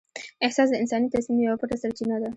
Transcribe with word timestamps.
احساس 0.45 0.67
د 0.71 0.75
انساني 0.81 1.07
تصمیم 1.15 1.39
یوه 1.45 1.59
پټه 1.61 1.75
سرچینه 1.81 2.15
ده. 2.21 2.29